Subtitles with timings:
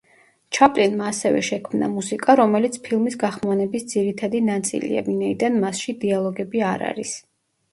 [0.57, 7.15] ჩაპლინმა ასევე შექმნა მუსიკა, რომელიც ფილმის გახმოვანების ძირითადი ნაწილია, ვინაიდან მასში დიალოგები არ არის.